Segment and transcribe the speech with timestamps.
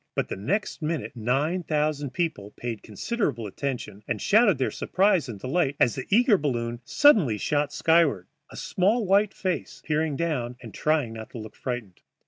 [0.15, 5.39] But the next minute nine thousand people paid considerable attention and shouted their surprise and
[5.39, 10.73] delight as the eager balloon suddenly shot skyward, a small white face peering down and
[10.73, 12.01] trying not to look frightened.